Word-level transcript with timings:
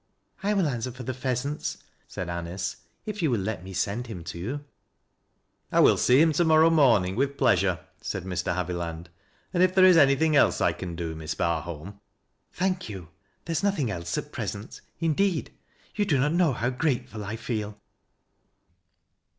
"I 0.41 0.55
will 0.55 0.67
answer 0.67 0.91
for 0.91 1.03
the 1.03 1.13
pheasants," 1.13 1.77
said 2.07 2.27
Anice," 2.27 2.77
if 3.05 3.21
you 3.21 3.29
will 3.29 3.39
let 3.39 3.63
me 3.63 3.71
send 3.71 4.07
him 4.07 4.23
to 4.23 4.39
you."" 4.39 4.65
I 5.71 5.79
will 5.79 5.95
see 5.95 6.19
him 6.19 6.33
to 6.33 6.43
morrow 6.43 6.71
morning 6.71 7.15
with 7.15 7.37
pleasure," 7.37 7.81
said 8.01 8.23
Mr. 8.23 8.55
Haviland." 8.55 9.09
And 9.53 9.61
if 9.61 9.75
there 9.75 9.85
is 9.85 9.97
anything 9.97 10.35
else 10.35 10.59
I 10.59 10.73
can 10.73 10.95
do, 10.95 11.13
Miss 11.15 11.35
Barholm 11.35 11.99
""Thank, 12.51 12.89
you, 12.89 13.09
there 13.45 13.51
is 13.53 13.61
nothing 13.61 13.91
else 13.91 14.17
at 14.17 14.31
present. 14.31 14.81
Lideed, 14.99 15.51
you 15.93 16.05
do 16.05 16.17
not 16.17 16.33
know 16.33 16.53
how 16.53 16.71
grateful 16.71 17.21
1 17.21 17.37
feel." 17.37 17.79